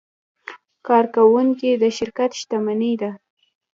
کارکوونکي 0.87 1.69
د 1.81 1.83
شرکت 1.97 2.31
شتمني 2.39 2.93
ده. 3.01 3.11